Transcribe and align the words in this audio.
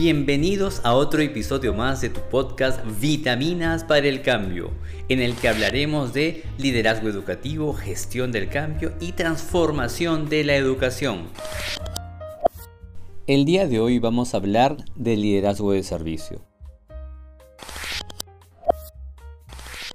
Bienvenidos 0.00 0.80
a 0.84 0.94
otro 0.94 1.22
episodio 1.22 1.74
más 1.74 2.00
de 2.00 2.08
tu 2.08 2.20
podcast 2.30 2.78
Vitaminas 3.00 3.82
para 3.82 4.06
el 4.06 4.22
Cambio, 4.22 4.70
en 5.08 5.18
el 5.18 5.34
que 5.34 5.48
hablaremos 5.48 6.12
de 6.12 6.44
liderazgo 6.56 7.08
educativo, 7.08 7.72
gestión 7.72 8.30
del 8.30 8.48
cambio 8.48 8.92
y 9.00 9.10
transformación 9.10 10.28
de 10.28 10.44
la 10.44 10.54
educación. 10.54 11.26
El 13.26 13.44
día 13.44 13.66
de 13.66 13.80
hoy 13.80 13.98
vamos 13.98 14.34
a 14.34 14.36
hablar 14.36 14.76
de 14.94 15.16
liderazgo 15.16 15.72
de 15.72 15.82
servicio. 15.82 16.44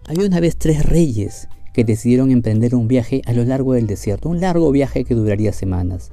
Había 0.06 0.28
una 0.28 0.42
vez 0.42 0.58
tres 0.58 0.86
reyes 0.86 1.48
que 1.74 1.86
decidieron 1.86 2.30
emprender 2.30 2.76
un 2.76 2.90
viaje 2.90 3.22
a 3.26 3.32
lo 3.32 3.46
largo 3.46 3.72
del 3.72 3.88
desierto, 3.88 4.28
un 4.28 4.42
largo 4.42 4.70
viaje 4.74 5.06
que 5.06 5.16
duraría 5.16 5.54
semanas. 5.54 6.12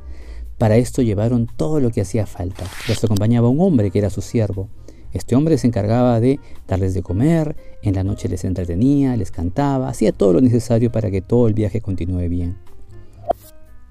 Para 0.61 0.77
esto 0.77 1.01
llevaron 1.01 1.47
todo 1.47 1.81
lo 1.81 1.91
que 1.91 2.03
hacía 2.03 2.27
falta. 2.27 2.67
Los 2.87 3.03
acompañaba 3.03 3.49
un 3.49 3.63
hombre 3.63 3.91
que 3.91 3.99
era 3.99 4.11
su 4.11 4.21
siervo. 4.21 4.69
Este 5.11 5.35
hombre 5.35 5.57
se 5.57 5.67
encargaba 5.67 6.21
de 6.21 6.39
darles 6.69 6.93
de 6.93 7.03
comer, 7.03 7.57
en 7.81 7.95
la 7.95 8.05
noche 8.05 8.29
les 8.29 8.45
entretenía, 8.45 9.17
les 9.17 9.31
cantaba, 9.31 9.89
hacía 9.89 10.13
todo 10.13 10.35
lo 10.35 10.43
necesario 10.43 10.93
para 10.93 11.11
que 11.11 11.23
todo 11.23 11.49
el 11.49 11.55
viaje 11.55 11.81
continúe 11.81 12.29
bien. 12.29 12.59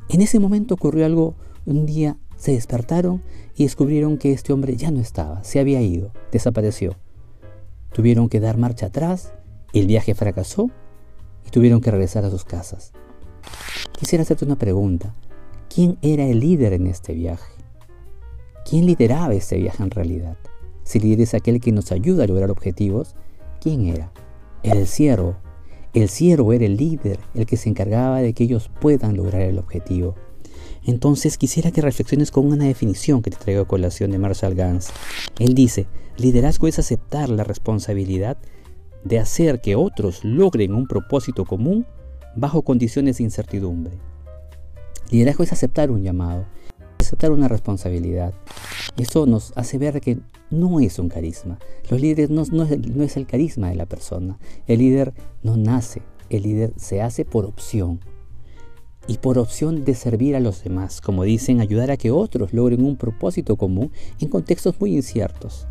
En 0.10 0.22
ese 0.22 0.38
momento 0.38 0.76
ocurrió 0.76 1.08
algo, 1.08 1.34
un 1.66 1.88
día 1.88 2.18
se 2.38 2.52
despertaron 2.52 3.24
y 3.56 3.64
descubrieron 3.64 4.20
que 4.20 4.32
este 4.32 4.54
hombre 4.54 4.78
ya 4.78 4.92
no 4.92 5.00
estaba, 5.00 5.44
se 5.44 5.60
había 5.60 5.82
ido, 5.82 6.14
desapareció. 6.32 6.98
Tuvieron 7.94 8.30
que 8.30 8.40
dar 8.40 8.60
marcha 8.60 8.86
atrás, 8.86 9.34
el 9.74 9.88
viaje 9.88 10.14
fracasó 10.14 10.70
y 11.48 11.50
tuvieron 11.50 11.82
que 11.82 11.90
regresar 11.90 12.26
a 12.26 12.30
sus 12.30 12.46
casas. 12.46 12.94
Quisiera 13.98 14.22
hacerte 14.22 14.46
una 14.46 14.56
pregunta. 14.56 15.16
¿Quién 15.74 16.00
era 16.02 16.26
el 16.26 16.40
líder 16.40 16.74
en 16.74 16.88
este 16.88 17.14
viaje? 17.14 17.54
¿Quién 18.68 18.88
lideraba 18.88 19.36
este 19.36 19.58
viaje 19.58 19.84
en 19.84 19.92
realidad? 19.92 20.36
Si 20.84 21.00
líder 21.00 21.22
es 21.22 21.36
aquel 21.36 21.62
que 21.62 21.72
nos 21.72 21.92
ayuda 21.92 22.24
a 22.24 22.28
lograr 22.28 22.50
objetivos, 22.50 23.16
¿quién 23.62 23.86
era? 23.86 24.12
El 24.64 24.88
siervo. 24.88 25.36
El 25.94 26.10
siervo 26.10 26.54
era 26.54 26.66
el 26.66 26.76
líder, 26.76 27.20
el 27.36 27.46
que 27.46 27.56
se 27.56 27.70
encargaba 27.70 28.20
de 28.20 28.34
que 28.34 28.46
ellos 28.46 28.72
puedan 28.82 29.16
lograr 29.16 29.44
el 29.44 29.60
objetivo. 29.60 30.16
Entonces 30.86 31.38
quisiera 31.38 31.70
que 31.70 31.82
reflexiones 31.82 32.32
con 32.32 32.48
una 32.48 32.66
definición 32.66 33.22
que 33.22 33.30
te 33.30 33.38
traigo 33.38 33.62
a 33.62 33.68
colación 33.68 34.10
de 34.10 34.18
Marshall 34.18 34.56
Gans. 34.56 34.92
Él 35.38 35.54
dice, 35.54 35.86
liderazgo 36.18 36.68
es 36.68 36.80
aceptar 36.80 37.30
la 37.30 37.44
responsabilidad 37.44 38.40
de 39.04 39.20
hacer 39.20 39.62
que 39.62 39.76
otros 39.76 40.24
logren 40.24 40.74
un 40.74 40.88
propósito 40.88 41.46
común 41.46 41.86
bajo 42.36 42.64
condiciones 42.64 43.18
de 43.20 43.26
incertidumbre. 43.26 44.00
Liderazgo 45.10 45.44
es 45.44 45.52
aceptar 45.52 45.90
un 45.90 46.04
llamado, 46.04 46.46
aceptar 47.00 47.32
una 47.32 47.48
responsabilidad. 47.48 48.34
Eso 48.96 49.26
nos 49.26 49.54
hace 49.56 49.80
ver 49.80 50.02
que 50.02 50.20
no 50.52 50.80
es 50.80 51.00
un 51.00 51.10
carisma. 51.10 51.58
Los 51.90 52.00
líderes 52.00 52.30
no, 52.30 52.44
es 52.44 53.18
el, 53.18 53.26
carisma 53.26 53.70
de 53.70 53.76
la 53.76 53.88
persona. 53.88 54.38
El 54.68 54.80
líder 54.80 55.14
no 55.42 55.58
nace, 55.58 56.04
el 56.30 56.44
líder 56.44 56.74
se 56.76 57.02
hace 57.02 57.26
por 57.26 57.46
opción. 57.46 58.00
Y 59.08 59.18
por 59.18 59.40
opción 59.40 59.84
de 59.84 59.96
servir 59.96 60.36
a 60.36 60.40
los 60.40 60.64
demás, 60.64 61.02
como 61.02 61.24
dicen, 61.24 61.60
ayudar 61.60 61.90
a 61.90 61.98
que 61.98 62.12
otros 62.12 62.54
logren 62.54 62.86
un 62.86 62.96
propósito 62.96 63.56
común 63.56 63.92
en 64.20 64.30
contextos 64.30 64.80
muy 64.80 64.96
inciertos. 64.96 65.68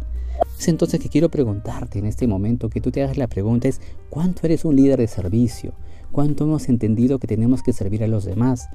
Es 0.58 0.66
entonces 0.66 0.98
que 0.98 1.08
quiero 1.08 1.28
preguntarte 1.28 2.00
en 2.00 2.06
este 2.06 2.26
momento, 2.26 2.68
que 2.68 2.80
tú 2.80 2.90
te 2.90 3.04
hagas 3.04 3.16
la 3.16 3.28
pregunta 3.28 3.68
es, 3.68 3.80
¿cuánto 4.10 4.40
eres 4.46 4.64
un 4.64 4.74
líder 4.74 4.98
de 4.98 5.06
servicio? 5.06 5.74
¿Cuánto 6.12 6.44
hemos 6.44 6.68
entendido 6.68 7.18
que 7.18 7.26
tenemos 7.26 7.62
que 7.62 7.72
servir 7.72 8.02
a 8.02 8.08
los 8.08 8.24
demás? 8.24 8.68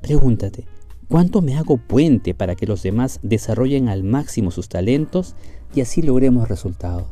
Pregúntate, 0.00 0.66
¿cuánto 1.08 1.42
me 1.42 1.56
hago 1.56 1.76
puente 1.76 2.34
para 2.34 2.54
que 2.56 2.66
los 2.66 2.82
demás 2.82 3.20
desarrollen 3.22 3.88
al 3.88 4.02
máximo 4.02 4.50
sus 4.50 4.68
talentos 4.68 5.36
y 5.74 5.82
así 5.82 6.00
logremos 6.02 6.48
resultados? 6.48 7.06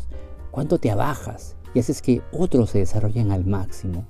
¿Cuánto 0.50 0.78
te 0.78 0.90
abajas 0.90 1.56
y 1.74 1.80
haces 1.80 2.02
que 2.02 2.22
otros 2.32 2.70
se 2.70 2.78
desarrollen 2.78 3.30
al 3.30 3.44
máximo? 3.44 4.06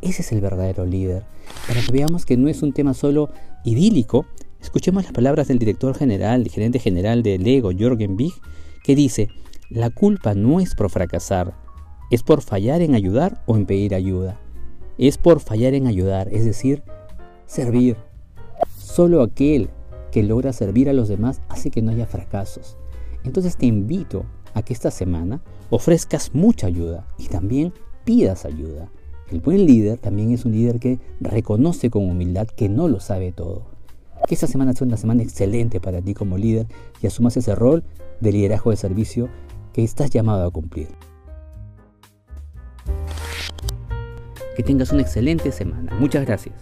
Ese 0.00 0.22
es 0.22 0.32
el 0.32 0.40
verdadero 0.40 0.86
líder. 0.86 1.24
Para 1.66 1.80
que 1.80 1.92
veamos 1.92 2.24
que 2.24 2.36
no 2.36 2.48
es 2.48 2.62
un 2.62 2.72
tema 2.72 2.94
solo 2.94 3.30
idílico, 3.64 4.26
escuchemos 4.60 5.04
las 5.04 5.12
palabras 5.12 5.48
del 5.48 5.58
director 5.58 5.94
general, 5.94 6.42
el 6.42 6.50
gerente 6.50 6.78
general 6.78 7.22
de 7.22 7.38
Lego, 7.38 7.70
Jorgen 7.78 8.16
Big, 8.16 8.32
que 8.84 8.94
dice, 8.94 9.28
la 9.70 9.90
culpa 9.90 10.34
no 10.34 10.60
es 10.60 10.74
por 10.74 10.88
fracasar, 10.88 11.54
es 12.10 12.22
por 12.22 12.42
fallar 12.42 12.80
en 12.80 12.94
ayudar 12.94 13.42
o 13.46 13.56
en 13.56 13.66
pedir 13.66 13.94
ayuda. 13.94 14.40
Es 14.98 15.16
por 15.16 15.40
fallar 15.40 15.74
en 15.74 15.86
ayudar, 15.86 16.28
es 16.32 16.44
decir, 16.44 16.82
servir, 17.46 17.96
Solo 18.98 19.22
aquel 19.22 19.70
que 20.10 20.24
logra 20.24 20.52
servir 20.52 20.88
a 20.88 20.92
los 20.92 21.08
demás 21.08 21.40
hace 21.48 21.70
que 21.70 21.82
no 21.82 21.92
haya 21.92 22.06
fracasos. 22.06 22.76
Entonces 23.22 23.56
te 23.56 23.66
invito 23.66 24.24
a 24.54 24.62
que 24.62 24.72
esta 24.72 24.90
semana 24.90 25.40
ofrezcas 25.70 26.34
mucha 26.34 26.66
ayuda 26.66 27.06
y 27.16 27.28
también 27.28 27.72
pidas 28.04 28.44
ayuda. 28.44 28.90
El 29.30 29.40
buen 29.40 29.66
líder 29.66 29.98
también 29.98 30.32
es 30.32 30.44
un 30.44 30.50
líder 30.50 30.80
que 30.80 30.98
reconoce 31.20 31.90
con 31.90 32.10
humildad 32.10 32.48
que 32.48 32.68
no 32.68 32.88
lo 32.88 32.98
sabe 32.98 33.30
todo. 33.30 33.66
Que 34.26 34.34
esta 34.34 34.48
semana 34.48 34.72
sea 34.72 34.86
una 34.86 34.96
semana 34.96 35.22
excelente 35.22 35.78
para 35.80 36.02
ti 36.02 36.14
como 36.14 36.38
líder 36.38 36.66
y 37.00 37.06
asumas 37.06 37.36
ese 37.36 37.54
rol 37.54 37.84
de 38.20 38.32
liderazgo 38.32 38.70
de 38.70 38.78
servicio 38.78 39.28
que 39.72 39.84
estás 39.84 40.10
llamado 40.10 40.44
a 40.44 40.50
cumplir. 40.50 40.88
Que 44.58 44.64
tengas 44.64 44.90
una 44.90 45.02
excelente 45.02 45.52
semana. 45.52 45.94
Muchas 46.00 46.26
gracias. 46.26 46.52